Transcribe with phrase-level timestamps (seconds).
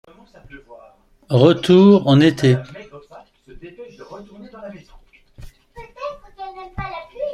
[1.29, 2.55] Retour en été.